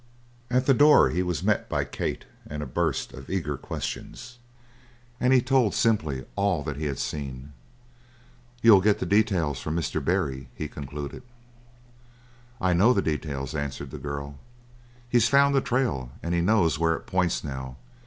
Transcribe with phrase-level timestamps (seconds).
[0.49, 4.39] At the door he was met by Kate and a burst of eager questions,
[5.19, 7.53] and he told, simply, all that he had seen.
[8.63, 10.03] "You'll get the details from Mr.
[10.03, 11.21] Barry," he concluded.
[12.59, 14.39] "I know the details," answered the girl.
[15.07, 17.77] "He's found the trail and he knows where it points, now.